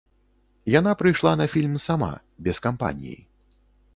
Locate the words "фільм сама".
1.55-2.09